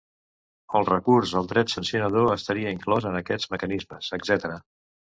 El 0.79 0.87
recurs 0.87 1.35
al 1.41 1.51
dret 1.53 1.75
sancionador 1.75 2.35
estaria 2.39 2.75
inclòs 2.79 3.09
en 3.13 3.21
aquests 3.25 3.55
mecanismes, 3.57 4.15
etc. 4.21 4.61